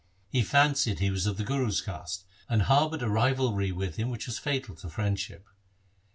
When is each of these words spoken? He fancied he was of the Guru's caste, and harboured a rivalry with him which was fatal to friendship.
He 0.31 0.41
fancied 0.41 0.97
he 0.97 1.11
was 1.11 1.27
of 1.27 1.37
the 1.37 1.43
Guru's 1.43 1.79
caste, 1.79 2.25
and 2.49 2.63
harboured 2.63 3.03
a 3.03 3.07
rivalry 3.07 3.71
with 3.71 3.97
him 3.97 4.09
which 4.09 4.25
was 4.25 4.39
fatal 4.39 4.73
to 4.77 4.89
friendship. 4.89 5.45